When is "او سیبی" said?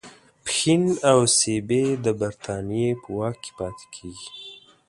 1.11-1.85